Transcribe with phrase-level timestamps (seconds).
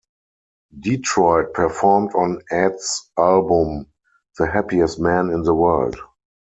[0.79, 3.85] Detroit performed on Ed's album
[4.39, 5.95] "The Happiest Man in the World".